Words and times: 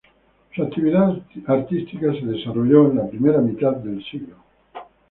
Su 0.55 0.63
actividad 0.63 1.15
artística 1.45 2.11
se 2.11 2.25
desarrolló 2.25 2.89
en 2.89 2.97
la 2.97 3.07
primera 3.07 3.37
mitad 3.37 3.73
del 3.75 4.03
siglo. 4.03 4.35